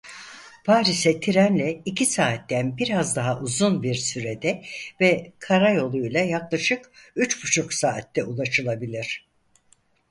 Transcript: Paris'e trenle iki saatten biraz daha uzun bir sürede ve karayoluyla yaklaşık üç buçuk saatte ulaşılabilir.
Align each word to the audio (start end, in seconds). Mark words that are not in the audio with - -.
Paris'e 0.65 1.19
trenle 1.19 1.81
iki 1.85 2.05
saatten 2.05 2.77
biraz 2.77 3.15
daha 3.15 3.39
uzun 3.41 3.83
bir 3.83 3.95
sürede 3.95 4.63
ve 5.01 5.31
karayoluyla 5.39 6.19
yaklaşık 6.19 6.91
üç 7.15 7.43
buçuk 7.43 7.73
saatte 7.73 8.23
ulaşılabilir. 8.23 9.25